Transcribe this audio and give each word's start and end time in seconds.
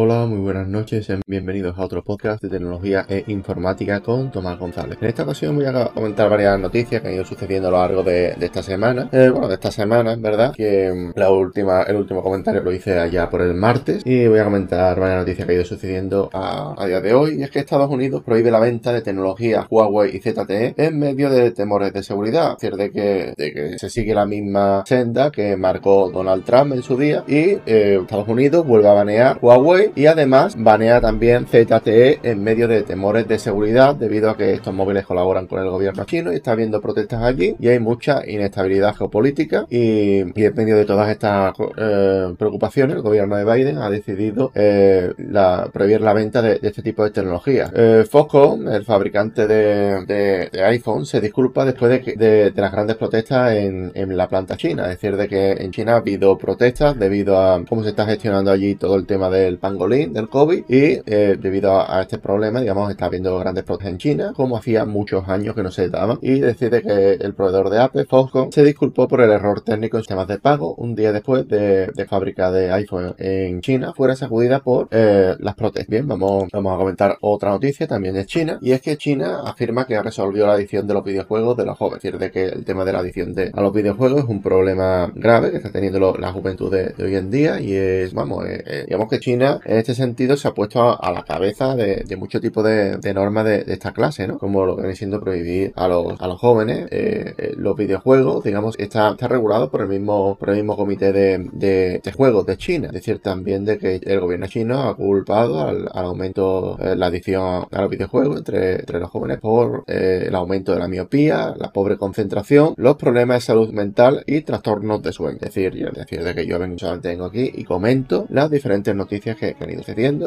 Hola, 0.00 0.26
muy 0.26 0.38
buenas 0.38 0.68
noches, 0.68 1.08
bienvenidos 1.26 1.76
a 1.76 1.82
otro 1.82 2.04
podcast 2.04 2.40
de 2.40 2.48
tecnología 2.48 3.04
e 3.08 3.24
informática 3.26 3.98
con 3.98 4.30
Tomás 4.30 4.56
González. 4.56 4.96
En 5.00 5.08
esta 5.08 5.24
ocasión 5.24 5.56
voy 5.56 5.64
a 5.64 5.86
comentar 5.86 6.30
varias 6.30 6.56
noticias 6.60 7.02
que 7.02 7.08
han 7.08 7.14
ido 7.14 7.24
sucediendo 7.24 7.66
a 7.66 7.70
lo 7.72 7.78
largo 7.78 8.04
de, 8.04 8.36
esta 8.40 8.62
semana. 8.62 9.08
Eh, 9.10 9.28
bueno, 9.28 9.48
de 9.48 9.54
esta 9.54 9.72
semana, 9.72 10.12
en 10.12 10.22
verdad, 10.22 10.54
que 10.54 10.92
mm, 10.92 11.18
la 11.18 11.32
última, 11.32 11.82
el 11.82 11.96
último 11.96 12.22
comentario 12.22 12.62
lo 12.62 12.70
hice 12.70 12.96
allá 12.96 13.28
por 13.28 13.42
el 13.42 13.54
martes 13.54 14.06
y 14.06 14.28
voy 14.28 14.38
a 14.38 14.44
comentar 14.44 15.00
varias 15.00 15.18
noticias 15.18 15.44
que 15.44 15.52
han 15.52 15.58
ido 15.58 15.64
sucediendo 15.64 16.30
a, 16.32 16.86
día 16.86 17.00
de 17.00 17.14
hoy. 17.14 17.40
Y 17.40 17.42
es 17.42 17.50
que 17.50 17.58
Estados 17.58 17.90
Unidos 17.90 18.22
prohíbe 18.24 18.52
la 18.52 18.60
venta 18.60 18.92
de 18.92 19.02
tecnología 19.02 19.66
Huawei 19.68 20.14
y 20.14 20.20
ZTE 20.20 20.74
en 20.76 20.96
medio 20.96 21.28
de 21.28 21.50
temores 21.50 21.92
de 21.92 22.04
seguridad. 22.04 22.52
Es 22.52 22.58
decir, 22.60 22.76
de 22.76 22.92
que, 22.92 23.34
de 23.36 23.52
que 23.52 23.78
se 23.80 23.90
sigue 23.90 24.14
la 24.14 24.26
misma 24.26 24.84
senda 24.86 25.32
que 25.32 25.56
marcó 25.56 26.08
Donald 26.08 26.44
Trump 26.44 26.72
en 26.74 26.84
su 26.84 26.96
día 26.96 27.24
y 27.26 27.58
eh, 27.66 27.98
Estados 28.00 28.28
Unidos 28.28 28.64
vuelve 28.64 28.88
a 28.88 28.92
banear 28.92 29.40
Huawei 29.42 29.87
y 29.94 30.06
además 30.06 30.56
banea 30.58 31.00
también 31.00 31.46
ZTE 31.46 32.20
en 32.22 32.42
medio 32.42 32.68
de 32.68 32.82
temores 32.82 33.26
de 33.28 33.38
seguridad 33.38 33.94
debido 33.94 34.30
a 34.30 34.36
que 34.36 34.54
estos 34.54 34.74
móviles 34.74 35.06
colaboran 35.06 35.46
con 35.46 35.60
el 35.60 35.70
gobierno 35.70 36.04
chino 36.04 36.32
y 36.32 36.36
está 36.36 36.52
habiendo 36.52 36.80
protestas 36.80 37.22
allí 37.22 37.56
y 37.58 37.68
hay 37.68 37.78
mucha 37.78 38.22
inestabilidad 38.26 38.94
geopolítica 38.94 39.66
y, 39.70 40.20
en 40.20 40.54
medio 40.54 40.76
de 40.76 40.84
todas 40.84 41.10
estas 41.10 41.54
eh, 41.76 42.34
preocupaciones 42.38 42.96
el 42.96 43.02
gobierno 43.02 43.36
de 43.36 43.44
Biden 43.44 43.78
ha 43.78 43.90
decidido 43.90 44.50
eh, 44.54 45.12
la, 45.18 45.68
prohibir 45.72 46.00
la 46.00 46.12
venta 46.12 46.42
de, 46.42 46.58
este 46.62 46.82
tipo 46.82 47.04
de 47.04 47.10
tecnología. 47.10 47.70
Eh, 47.74 48.04
Foxconn, 48.08 48.68
el 48.68 48.84
fabricante 48.84 49.46
de, 49.46 50.50
iPhone, 50.64 51.06
se 51.06 51.20
disculpa 51.20 51.64
después 51.64 52.04
de, 52.16 52.52
las 52.54 52.72
grandes 52.72 52.96
protestas 52.96 53.54
en, 53.54 53.92
en, 53.94 54.16
la 54.16 54.28
planta 54.28 54.56
china, 54.56 54.84
es 54.84 55.00
decir, 55.00 55.16
de 55.16 55.28
que 55.28 55.52
en 55.52 55.70
China 55.70 55.94
ha 55.94 55.96
habido 55.96 56.36
protestas 56.36 56.98
debido 56.98 57.38
a 57.38 57.64
cómo 57.68 57.82
se 57.82 57.90
está 57.90 58.04
gestionando 58.06 58.50
allí 58.50 58.74
todo 58.74 58.96
el 58.96 59.06
tema 59.06 59.30
del 59.30 59.58
pan 59.58 59.77
del 59.78 60.28
COVID 60.28 60.64
y 60.68 61.00
eh, 61.06 61.38
debido 61.40 61.80
a, 61.80 62.02
este 62.02 62.18
problema, 62.18 62.60
digamos, 62.60 62.90
está 62.90 63.06
habiendo 63.06 63.38
grandes 63.38 63.64
protestas 63.64 63.92
en 63.92 63.98
China, 63.98 64.32
como 64.34 64.56
hacía 64.56 64.84
muchos 64.84 65.28
años 65.28 65.54
que 65.54 65.62
no 65.62 65.70
se 65.70 65.88
daban, 65.88 66.18
y 66.20 66.40
decide 66.40 66.82
que 66.82 67.12
el 67.12 67.34
proveedor 67.34 67.70
de 67.70 67.78
Apple, 67.78 68.06
Foxconn, 68.06 68.50
se 68.50 68.64
disculpó 68.64 69.06
por 69.06 69.20
el 69.20 69.30
error 69.30 69.60
técnico 69.60 69.96
en 69.96 70.02
sistemas 70.02 70.26
de 70.26 70.38
pago 70.38 70.74
un 70.74 70.94
día 70.94 71.12
después 71.12 71.46
de, 71.46 71.92
fábrica 72.08 72.50
de 72.50 72.72
iPhone 72.72 73.14
en 73.18 73.60
China 73.60 73.92
fuera 73.94 74.16
sacudida 74.16 74.60
por 74.60 74.88
eh, 74.90 75.36
las 75.38 75.54
protestas. 75.54 75.88
Bien, 75.88 76.08
vamos, 76.08 76.48
vamos 76.52 76.74
a 76.74 76.78
comentar 76.78 77.18
otra 77.20 77.50
noticia 77.50 77.86
también 77.86 78.14
de 78.14 78.26
China, 78.26 78.58
y 78.60 78.72
es 78.72 78.80
que 78.80 78.96
China 78.96 79.42
afirma 79.44 79.86
que 79.86 80.02
resolvió 80.02 80.46
la 80.46 80.54
adicción 80.54 80.86
de 80.86 80.94
los 80.94 81.04
videojuegos 81.04 81.56
de 81.56 81.66
los 81.66 81.78
jóvenes, 81.78 82.04
es 82.04 82.12
decir, 82.12 82.18
de 82.18 82.30
que 82.32 82.44
el 82.44 82.64
tema 82.64 82.84
de 82.84 82.92
la 82.92 82.98
adicción 82.98 83.34
de, 83.34 83.52
a 83.54 83.60
los 83.60 83.72
videojuegos 83.72 84.24
es 84.24 84.28
un 84.28 84.42
problema 84.42 85.12
grave 85.14 85.50
que 85.50 85.58
está 85.58 85.70
teniendo 85.70 86.16
la 86.18 86.32
juventud 86.32 86.72
de, 86.72 86.94
hoy 87.02 87.14
en 87.14 87.30
día, 87.30 87.60
y 87.60 87.74
es, 87.74 88.12
vamos, 88.12 88.44
eh, 88.46 88.84
digamos 88.86 89.08
que 89.08 89.20
China 89.20 89.57
en 89.64 89.78
este 89.78 89.94
sentido 89.94 90.36
se 90.36 90.48
ha 90.48 90.54
puesto 90.54 91.02
a, 91.02 91.12
la 91.12 91.22
cabeza 91.22 91.74
de, 91.76 92.04
mucho 92.16 92.40
tipo 92.40 92.62
de, 92.62 92.98
normas 93.14 93.44
de, 93.44 93.64
esta 93.68 93.92
clase, 93.92 94.26
¿no? 94.26 94.38
Como 94.38 94.64
lo 94.66 94.76
que 94.76 94.82
viene 94.82 94.96
siendo 94.96 95.20
prohibir 95.20 95.72
a 95.76 95.88
los, 95.88 96.20
a 96.20 96.26
los 96.26 96.38
jóvenes 96.40 96.88
eh, 96.90 97.34
eh, 97.38 97.54
los 97.56 97.76
videojuegos, 97.76 98.44
digamos, 98.44 98.78
está, 98.78 99.10
está 99.10 99.28
regulado 99.28 99.70
por 99.70 99.82
el 99.82 99.88
mismo, 99.88 100.36
por 100.36 100.50
el 100.50 100.56
mismo 100.56 100.76
comité 100.76 101.12
de, 101.12 102.00
juegos 102.16 102.46
de 102.46 102.56
China. 102.56 102.88
Es 102.88 102.94
decir, 102.94 103.20
también 103.20 103.64
de 103.64 103.78
que 103.78 104.00
el 104.02 104.20
gobierno 104.20 104.46
chino 104.46 104.82
ha 104.82 104.96
culpado 104.96 105.60
al, 105.60 105.88
aumento, 105.92 106.78
eh, 106.80 106.96
la 106.96 107.06
adicción 107.06 107.66
a 107.70 107.80
los 107.82 107.90
videojuegos 107.90 108.38
entre, 108.38 108.80
entre 108.80 108.98
los 108.98 109.10
jóvenes 109.10 109.38
por 109.38 109.84
el 109.86 110.34
aumento 110.34 110.72
de 110.72 110.78
la 110.78 110.88
miopía, 110.88 111.54
la 111.56 111.72
pobre 111.72 111.96
concentración, 111.96 112.74
los 112.76 112.96
problemas 112.96 113.38
de 113.38 113.40
salud 113.42 113.70
mental 113.70 114.24
y 114.26 114.40
trastornos 114.42 115.02
de 115.02 115.12
sueño. 115.12 115.38
Es 115.40 115.54
decir, 115.54 115.76
es 115.76 115.94
decir, 115.94 116.24
de 116.24 116.34
que 116.34 116.46
yo 116.46 116.58
vengo, 116.58 116.76
tengo 117.00 117.26
aquí 117.26 117.52
y 117.54 117.64
comento 117.64 118.26
las 118.30 118.50
diferentes 118.50 118.94
noticias 118.94 119.36
que, 119.36 119.47
que 119.54 119.64
han 119.64 119.70
ido 119.70 119.82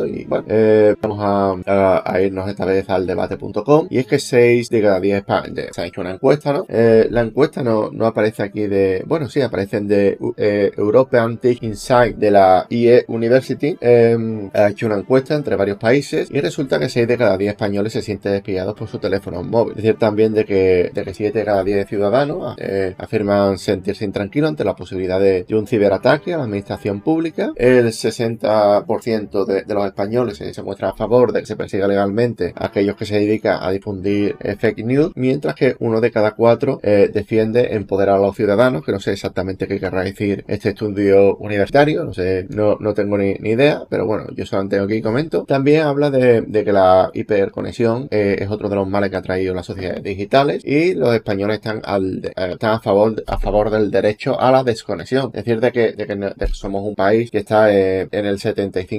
y 0.05 0.25
bueno, 0.25 0.45
eh, 0.47 0.95
vamos 1.01 1.19
a, 1.21 2.21
irnos 2.21 2.49
esta 2.49 2.65
vez 2.65 2.89
al 2.89 3.07
debate.com 3.07 3.87
y 3.89 3.99
es 3.99 4.07
que 4.07 4.19
6 4.19 4.69
de 4.69 4.81
cada 4.81 4.99
10 4.99 5.23
se 5.71 5.81
ha 5.81 5.85
hecho 5.85 6.01
una 6.01 6.11
encuesta, 6.11 6.53
¿no? 6.53 6.65
Eh, 6.67 7.07
la 7.09 7.21
encuesta 7.21 7.63
no, 7.63 7.89
no 7.91 8.05
aparece 8.05 8.43
aquí 8.43 8.67
de, 8.67 9.03
bueno, 9.07 9.29
sí, 9.29 9.41
aparecen 9.41 9.87
de 9.87 10.17
eh, 10.37 10.71
European 10.77 11.37
Tech 11.37 11.61
Insight 11.63 12.17
de 12.17 12.31
la 12.31 12.65
IE 12.69 13.05
University, 13.07 13.77
em, 13.79 14.49
ha 14.53 14.69
hecho 14.69 14.87
una 14.87 14.97
encuesta 14.97 15.35
entre 15.35 15.55
varios 15.55 15.77
países 15.77 16.29
y 16.31 16.39
resulta 16.39 16.79
que 16.79 16.89
6 16.89 17.07
de 17.07 17.17
cada 17.17 17.37
10 17.37 17.51
españoles 17.51 17.93
se 17.93 18.01
sienten 18.01 18.33
despillados 18.33 18.75
por 18.75 18.87
su 18.87 18.99
teléfono 18.99 19.43
móvil. 19.43 19.73
Es 19.77 19.83
decir, 19.83 19.97
también 19.97 20.33
de 20.33 20.45
que, 20.45 20.91
de 20.93 21.03
que 21.03 21.13
7 21.13 21.37
de 21.37 21.45
cada 21.45 21.63
10 21.63 21.87
ciudadanos 21.87 22.55
afirman 22.97 23.57
sentirse 23.57 24.05
intranquilos 24.05 24.49
ante 24.49 24.63
la 24.63 24.75
posibilidad 24.75 25.19
de, 25.19 25.43
de 25.43 25.55
un 25.55 25.67
ciberataque 25.67 26.33
a 26.33 26.37
la 26.37 26.43
administración 26.43 27.01
pública. 27.01 27.51
El 27.55 27.87
60% 27.87 29.10
de, 29.19 29.65
los 29.67 29.85
españoles 29.85 30.37
se, 30.37 30.61
muestra 30.63 30.89
a 30.89 30.93
favor 30.93 31.31
de 31.31 31.41
que 31.41 31.45
se 31.45 31.55
persiga 31.55 31.87
legalmente 31.87 32.53
a 32.55 32.67
aquellos 32.67 32.95
que 32.95 33.05
se 33.05 33.19
dedican 33.19 33.57
a 33.61 33.71
difundir 33.71 34.35
eh, 34.39 34.55
fake 34.57 34.85
news, 34.85 35.11
mientras 35.15 35.55
que 35.55 35.75
uno 35.79 36.01
de 36.01 36.11
cada 36.11 36.31
cuatro 36.31 36.79
eh, 36.83 37.09
defiende 37.13 37.75
empoderar 37.75 38.17
a 38.17 38.21
los 38.21 38.35
ciudadanos, 38.35 38.83
que 38.85 38.91
no 38.91 38.99
sé 38.99 39.13
exactamente 39.13 39.67
qué 39.67 39.79
querrá 39.79 40.03
decir 40.03 40.43
este 40.47 40.69
estudio 40.69 41.35
universitario, 41.37 42.03
no 42.03 42.13
sé, 42.13 42.45
no, 42.49 42.77
no 42.79 42.93
tengo 42.93 43.17
ni, 43.17 43.31
idea, 43.51 43.83
pero 43.89 44.05
bueno, 44.05 44.27
yo 44.33 44.45
solamente 44.45 44.79
aquí 44.79 45.01
comento. 45.01 45.43
También 45.43 45.81
habla 45.81 46.09
de, 46.09 46.45
que 46.63 46.71
la 46.71 47.09
hiperconexión 47.13 48.07
eh, 48.11 48.37
es 48.39 48.49
otro 48.49 48.69
de 48.69 48.75
los 48.75 48.87
males 48.87 49.09
que 49.09 49.17
ha 49.17 49.21
traído 49.21 49.53
las 49.53 49.65
sociedades 49.65 50.03
digitales 50.03 50.63
y 50.65 50.93
los 50.93 51.13
españoles 51.13 51.57
están, 51.57 51.81
al, 51.83 52.21
están 52.35 52.71
a, 52.71 52.79
favor, 52.79 53.21
a 53.27 53.39
favor 53.39 53.69
del 53.69 53.91
derecho 53.91 54.39
a 54.39 54.51
la 54.51 54.63
desconexión, 54.63 55.31
es 55.33 55.43
decir, 55.43 55.59
de 55.59 55.71
que, 55.71 55.91
de 55.93 56.05
que 56.05 56.47
somos 56.53 56.83
un 56.83 56.95
país 56.95 57.29
que 57.31 57.39
está 57.39 57.71
en 57.71 58.25
el 58.25 58.39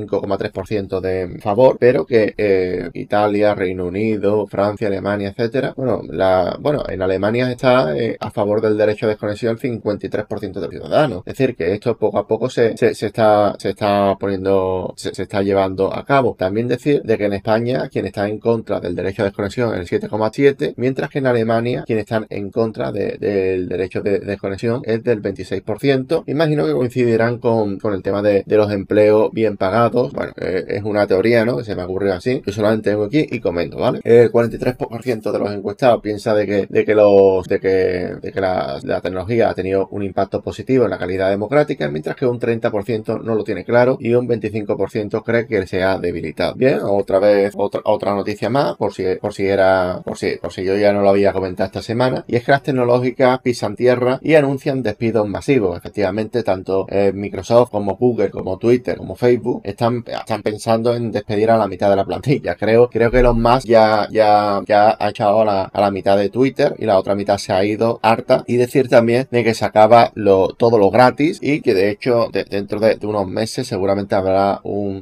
75,3% 0.07 1.01
de 1.01 1.39
favor, 1.41 1.77
pero 1.79 2.07
que 2.07 2.35
eh, 2.37 2.91
Italia, 2.95 3.55
Reino 3.55 3.87
Unido, 3.87 4.47
Francia, 4.47 4.89
Alemania, 4.89 5.29
etcétera, 5.31 5.75
bueno, 5.77 6.03
la, 6.09 6.57
bueno, 6.61 6.85
en 6.89 7.03
Alemania 7.03 7.51
está 7.51 7.97
eh, 7.97 8.17
a 8.21 8.31
favor 8.31 8.61
del 8.61 8.77
derecho 8.77 9.07
de 9.07 9.13
desconexión 9.13 9.59
el 9.61 9.81
53% 9.83 10.61
de 10.61 10.69
ciudadanos. 10.69 11.23
Es 11.27 11.37
decir, 11.37 11.57
que 11.57 11.73
esto 11.73 11.97
poco 11.97 12.19
a 12.19 12.27
poco 12.27 12.51
se, 12.51 12.77
se, 12.77 12.91
está, 12.91 13.55
se 13.59 13.71
está 13.71 14.17
poniendo, 14.19 14.95
se, 14.97 15.11
está 15.11 15.43
llevando 15.43 15.95
a 15.95 16.05
cabo. 16.05 16.35
También 16.39 16.69
decir 16.69 17.03
de 17.03 17.19
que 17.19 17.27
en 17.27 17.33
España 17.35 17.89
quien 17.89 18.07
está 18.07 18.29
en 18.29 18.39
contra 18.39 18.81
del 18.81 18.95
derecho 18.95 19.23
de 19.23 19.29
desconexión 19.31 19.75
es 19.75 19.93
el 19.93 20.01
7,7, 20.01 20.75
mientras 20.77 21.11
que 21.11 21.19
en 21.19 21.27
Alemania 21.27 21.85
quien 21.87 21.99
están 21.99 22.27
en 22.31 22.51
contra 22.51 22.93
del 22.93 23.69
derecho 23.69 24.03
de, 24.03 24.21
desconexión 24.21 24.83
es 24.85 25.03
del 25.05 25.23
26%. 25.23 26.25
Imagino 26.27 26.67
que 26.67 26.73
coincidirán 26.73 27.39
con, 27.39 27.79
con 27.79 27.95
el 27.95 28.03
tema 28.03 28.23
de, 28.23 28.43
de 28.47 28.57
los 28.57 28.71
empleos 28.73 29.31
bien 29.33 29.57
pagados. 29.57 29.92
Bueno, 29.93 30.33
es 30.37 30.83
una 30.83 31.07
teoría, 31.07 31.45
¿no? 31.45 31.59
Que 31.59 31.65
se 31.65 31.75
me 31.75 31.83
ocurrió 31.83 32.15
así. 32.15 32.43
Yo 32.45 32.53
solamente 32.53 32.91
tengo 32.91 33.05
aquí 33.05 33.27
y 33.31 33.41
comento, 33.41 33.79
¿vale? 33.79 34.01
El 34.05 34.31
43% 34.33 35.33
de 35.33 35.39
los 35.39 35.53
encuestados 35.53 36.01
piensa 36.03 36.35
de 36.35 36.47
que, 36.47 36.67
de 36.69 36.85
que 36.85 36.95
los, 36.95 37.47
de 37.47 37.61
que, 37.61 37.69
de 38.21 38.33
que 38.33 38.41
la, 38.41 38.81
tecnología 39.03 39.51
ha 39.51 39.55
tenido 39.55 39.89
un 39.91 40.03
impacto 40.03 40.41
positivo 40.43 40.85
en 40.85 40.91
la 40.91 40.99
calidad 40.99 41.31
democrática, 41.31 41.89
mientras 41.89 42.17
que 42.17 42.27
un 42.27 42.39
30% 42.41 43.23
no 43.23 43.35
lo 43.35 43.45
tiene 43.45 43.65
claro 43.65 43.97
y 44.01 44.15
un 44.15 44.29
25% 44.29 45.23
cree 45.23 45.47
que 45.47 45.67
se 45.67 45.83
ha 45.83 45.99
debilitado. 45.99 46.55
Bien, 46.55 46.81
otra 46.83 47.19
vez, 47.19 47.53
otra, 47.57 47.81
otra 47.85 48.15
noticia 48.15 48.49
más, 48.49 48.77
por 48.77 48.93
si, 48.93 49.05
por 49.21 49.35
si 49.35 49.47
era, 49.47 50.01
por 50.05 50.17
si, 50.17 50.37
por 50.37 50.53
si 50.53 50.65
yo 50.65 50.77
ya 50.77 50.93
no 50.93 51.03
lo 51.03 51.11
había 51.11 51.33
comentado 51.33 51.67
esta 51.67 51.83
semana, 51.83 52.25
y 52.27 52.37
es 52.37 52.45
que 52.45 52.53
las 52.53 52.63
tecnológicas 52.63 53.41
pisan 53.41 53.77
tierra 53.77 54.19
y 54.23 54.35
anuncian 54.35 54.83
despidos 54.83 55.29
masivos. 55.29 55.77
Efectivamente, 55.77 56.43
tanto 56.43 56.87
eh, 56.89 57.13
Microsoft 57.15 57.71
como 57.71 57.97
Google, 57.97 58.31
como 58.31 58.59
Twitter, 58.59 58.97
como 58.97 59.17
Facebook 59.17 59.61
están, 59.65 59.82
están 59.83 60.43
pensando 60.43 60.95
en 60.95 61.13
despedir 61.13 61.51
a 61.51 61.57
la 61.57 61.69
mitad 61.69 61.91
de 61.91 61.97
la 61.97 62.05
plantilla. 62.05 62.55
Creo, 62.63 62.89
creo 62.89 63.11
que 63.11 63.23
los 63.23 63.37
más 63.37 63.65
ya, 63.65 64.09
ya, 64.11 64.61
ya 64.67 64.97
ha 64.99 65.09
echado 65.09 65.43
a 65.43 65.71
la, 65.73 65.91
mitad 65.91 66.17
de 66.17 66.29
Twitter 66.29 66.75
y 66.79 66.87
la 66.87 66.99
otra 66.99 67.15
mitad 67.15 67.39
se 67.39 67.53
ha 67.53 67.65
ido 67.65 67.99
harta. 68.03 68.45
Y 68.47 68.57
decir 68.57 68.89
también 68.89 69.27
de 69.31 69.45
que 69.45 69.55
se 69.55 69.65
acaba 69.65 70.13
lo, 70.15 70.49
todo 70.49 70.79
lo 70.79 70.91
gratis 70.91 71.39
y 71.43 71.61
que 71.61 71.75
de 71.75 71.91
hecho 71.91 72.29
dentro 72.33 72.81
de, 72.81 72.99
unos 73.03 73.27
meses 73.27 73.67
seguramente 73.67 74.15
habrá 74.15 74.61
un, 74.63 75.01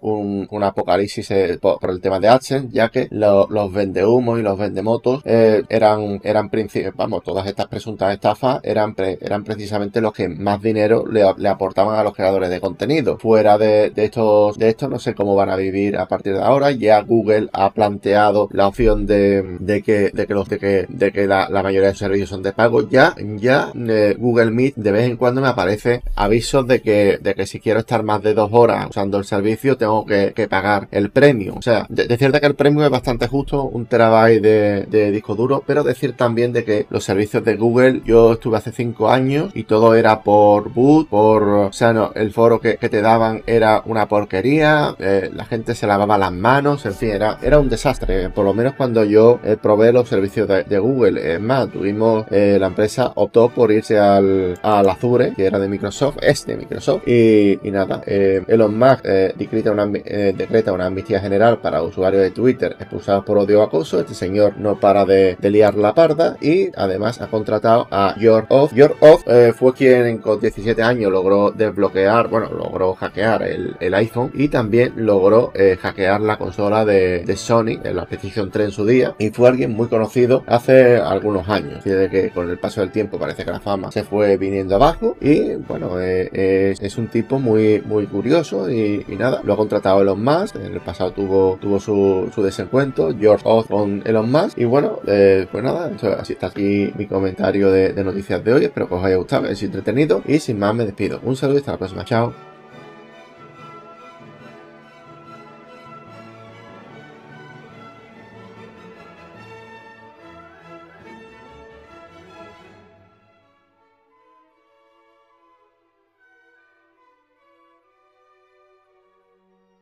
un, 0.51 0.63
apocalipsis 0.63 1.31
eh, 1.31 1.59
por, 1.61 1.79
el 1.91 2.01
tema 2.01 2.21
de 2.21 2.29
AdSense, 2.29 2.69
ya 2.73 2.89
que 2.89 3.09
los 3.11 3.73
vendehumos 3.73 4.39
y 4.39 4.43
los 4.43 4.59
vendemotos 4.59 5.23
eh, 5.25 5.63
eran, 5.69 6.21
eran 6.25 6.51
vamos, 6.95 7.23
todas 7.23 7.47
estas 7.47 7.67
presuntas 7.67 8.13
estafas 8.13 8.61
eran, 8.63 8.95
eran 9.21 9.45
precisamente 9.45 10.01
los 10.01 10.13
que 10.13 10.29
más 10.29 10.61
dinero 10.61 11.05
le, 11.07 11.25
le, 11.37 11.49
aportaban 11.49 11.99
a 11.99 12.05
los 12.05 12.15
creadores 12.15 12.51
de 12.51 12.61
contenido. 12.61 13.19
Fuera 13.19 13.59
de, 13.59 13.91
de 13.91 14.05
estos, 14.05 14.59
de 14.59 14.70
estos 14.71 14.91
no 14.91 14.99
sé 14.99 15.15
cómo 15.15 15.35
van 15.35 15.51
a 15.51 15.57
vivir 15.57 15.97
a 15.97 16.07
partir 16.07 16.35
de 16.35 16.43
ahora. 16.43 16.71
Ya 16.71 17.01
Google 17.03 17.49
ha 17.53 17.73
planteado 17.73 18.49
la 18.53 18.67
opción 18.67 19.07
de, 19.07 19.59
de 19.61 19.83
que, 19.83 20.11
de 20.13 20.27
que 20.27 20.35
los, 20.35 20.49
de 20.49 20.59
que, 20.59 20.87
de 20.89 21.13
que 21.13 21.27
la, 21.27 21.49
mayoría 21.51 21.89
de 21.89 21.95
servicios 21.95 22.31
son 22.31 22.43
de 22.43 22.53
pago. 22.53 22.89
Ya, 22.89 23.15
ya 23.37 23.73
eh, 23.75 24.17
Google 24.19 24.51
Meet 24.51 24.77
de 24.77 24.93
vez 24.93 25.05
en 25.05 25.17
cuando 25.17 25.41
me 25.41 25.49
aparece 25.49 26.03
avisos 26.17 26.67
de 26.67 26.81
que, 26.81 27.19
de 27.21 27.35
que 27.35 27.47
si 27.47 27.61
quiero 27.61 27.81
estar 27.81 28.03
más 28.03 28.23
de 28.23 28.35
dos 28.35 28.51
horas 28.53 28.87
usando 28.89 29.19
el 29.19 29.25
servicio 29.25 29.77
tengo 29.77 30.05
que, 30.07 30.33
pagar 30.49 30.89
el 30.91 31.11
premio. 31.11 31.55
O 31.57 31.63
sea, 31.63 31.87
de, 31.89 32.07
decir 32.07 32.33
que 32.33 32.47
el 32.47 32.55
premio 32.55 32.85
es 32.85 32.91
bastante 32.91 33.27
justo, 33.27 33.65
un 33.65 33.87
terabyte 33.87 34.43
de, 34.43 35.11
disco 35.13 35.35
duro, 35.35 35.63
pero 35.67 35.85
decir 35.85 36.17
también 36.17 36.53
de 36.53 36.65
que 36.65 36.87
los 36.91 37.05
servicios 37.05 37.45
de 37.45 37.57
Google, 37.57 38.03
yo 38.05 38.33
estuve 38.33 38.57
hace 38.57 38.73
cinco 38.73 39.11
años 39.11 39.51
y 39.55 39.65
todo 39.65 39.95
era 39.95 40.23
por 40.23 40.73
boot, 40.73 41.09
por, 41.09 41.43
o 41.43 41.73
sea, 41.73 41.93
no, 41.93 42.13
el 42.15 42.33
foro 42.33 42.61
que 42.61 42.77
te 42.77 43.03
daban 43.03 43.43
era 43.47 43.83
una 43.85 44.07
porquería 44.09 44.60
eh, 44.63 45.31
la 45.35 45.45
gente 45.45 45.75
se 45.75 45.87
lavaba 45.87 46.19
las 46.19 46.33
manos, 46.33 46.85
en 46.87 46.95
fin, 46.95 47.11
era, 47.11 47.39
era 47.43 47.59
un 47.59 47.69
desastre. 47.69 48.31
Por 48.31 48.45
lo 48.45 48.55
menos 48.55 48.75
cuando 48.75 49.05
yo 49.05 49.41
eh, 49.45 49.57
probé 49.61 49.93
los 49.93 50.09
servicios 50.09 50.49
de, 50.49 50.79
Google. 50.79 51.35
Es 51.35 51.41
más, 51.41 51.71
tuvimos, 51.71 52.27
eh, 52.31 52.57
la 52.59 52.69
empresa 52.69 53.13
optó 53.15 53.51
por 53.51 53.71
irse 53.71 53.99
al, 53.99 54.59
al 54.63 54.89
Azure, 54.89 55.35
que 55.35 55.47
era 55.47 55.59
de 55.59 55.69
Microsoft, 55.69 56.19
es 56.23 56.47
de 56.47 56.57
Microsoft. 56.57 57.07
Y, 57.07 57.59
nada, 57.71 58.03
Elon 58.07 58.79
Musk 58.79 59.05
decreta, 59.05 59.71
una, 59.71 59.87
decreta 59.87 60.73
una 60.73 60.87
amnistía 60.87 61.21
general 61.21 61.59
para 61.59 61.83
usuarios 61.83 62.23
de 62.23 62.31
Twitter 62.31 62.77
expulsados 62.79 63.25
por 63.25 63.39
odio 63.39 63.63
acoso. 63.63 64.01
Este 64.01 64.15
señor 64.15 64.55
no 64.59 64.81
para 64.81 65.05
de, 65.05 65.37
liar 65.43 65.75
la 65.75 65.95
parda 65.95 66.37
y 66.41 66.71
además 66.77 67.21
ha 67.21 67.27
contratado 67.27 67.89
a 67.91 68.15
George 68.19 68.47
Off. 68.51 68.73
George 68.73 68.97
Off 69.01 69.25
fue 69.57 69.75
quien 69.75 70.19
con 70.19 70.41
17 70.41 70.83
años 70.83 71.13
logró 71.13 71.51
desbloquear, 71.51 72.29
bueno, 72.29 72.51
logró 72.51 72.95
hackear 72.95 73.43
el, 73.43 73.77
el 73.81 73.95
iPhone 73.95 74.31
y 74.41 74.49
también 74.49 74.95
logró 74.97 75.53
eh, 75.55 75.77
hackear 75.79 76.23
la 76.23 76.39
consola 76.39 76.87
de, 76.87 77.25
de 77.25 77.37
Sony, 77.37 77.79
en 77.85 77.95
la 77.95 78.07
PlayStation 78.07 78.51
3 78.51 78.69
en 78.69 78.73
su 78.73 78.87
día, 78.87 79.15
y 79.19 79.29
fue 79.29 79.51
alguien 79.51 79.73
muy 79.73 79.89
conocido 79.89 80.45
hace 80.47 80.97
algunos 80.97 81.47
años. 81.51 81.81
Así 81.81 81.91
de 81.91 82.09
que 82.09 82.31
con 82.31 82.49
el 82.49 82.59
paso 82.59 82.81
del 82.81 82.91
tiempo 82.91 83.19
parece 83.19 83.45
que 83.45 83.51
la 83.51 83.61
fama 83.61 83.93
se 83.93 84.03
fue 84.03 84.39
viniendo 84.39 84.77
abajo 84.77 85.19
y 85.21 85.57
bueno, 85.57 86.01
eh, 86.01 86.75
es, 86.81 86.97
un 86.97 87.09
tipo 87.09 87.39
muy, 87.39 87.83
muy 87.85 88.07
curioso 88.07 88.71
y, 88.71 89.05
nada, 89.19 89.43
lo 89.45 89.53
ha 89.53 89.57
contratado 89.59 90.01
Elon 90.01 90.25
Musk, 90.25 90.57
en 90.57 90.73
el 90.73 90.81
pasado 90.81 91.13
tuvo, 91.13 91.59
tuvo 91.61 91.79
su, 91.79 92.31
su 92.35 92.43
desencuentro, 92.43 93.15
George 93.19 93.45
Oz 93.47 93.67
con 93.67 94.03
Elon 94.07 94.33
Musk 94.33 94.57
y 94.57 94.65
bueno, 94.65 95.01
eh, 95.07 95.47
pues 95.53 95.63
nada, 95.63 95.93
así 96.19 96.33
está 96.33 96.47
aquí 96.47 96.93
mi 96.97 97.07
comentario 97.07 97.71
de, 97.71 97.93
de 97.93 98.05
noticias 98.05 98.43
de 98.43 98.55
hoy, 98.55 98.65
espero 98.65 98.89
que 98.89 98.95
os 98.95 99.05
haya 99.05 99.17
gustado, 99.17 99.43
que 99.43 99.49
haya 99.49 99.57
sido 99.57 99.69
entretenido 99.77 100.23
y 100.27 100.39
sin 100.39 100.59
más 100.59 100.75
me 100.75 100.87
despido. 100.87 101.21
Un 101.25 101.37
saludo 101.37 101.57
y 101.57 101.61
hasta 101.61 101.73
la 101.73 101.79
próxima, 101.79 102.05
chao. 102.07 102.50